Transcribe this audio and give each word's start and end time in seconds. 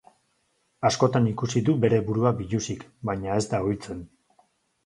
Askotan 0.89 1.27
ikusi 1.31 1.61
du 1.67 1.75
bere 1.85 1.99
burua 2.07 2.31
biluzik, 2.39 2.87
baina 3.11 3.39
ez 3.43 3.45
da 3.53 3.61
ohitzen. 3.67 4.01